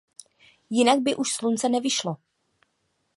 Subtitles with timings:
[0.69, 2.15] Jinak by už slunce nevyšlo.